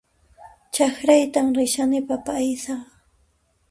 Chakraytan 0.73 1.47
rishani 1.59 1.99
papa 2.07 2.31
aysaq 2.41 2.83